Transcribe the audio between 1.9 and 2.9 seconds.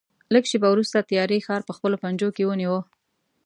پنجو کې ونیو.